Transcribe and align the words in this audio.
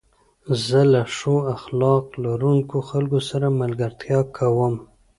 زه 0.65 0.79
له 0.93 1.01
ښو 1.15 1.35
اخلاق 1.55 2.05
لرونکو 2.23 2.77
خلکو 2.89 3.19
سره 3.29 3.47
ملګرتيا 3.61 4.19
کوم. 4.37 4.75